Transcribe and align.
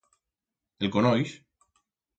El 0.87 0.93
conoix? 0.97 1.39